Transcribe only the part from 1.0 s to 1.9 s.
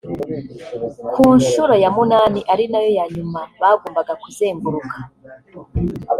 Ku nshuro ya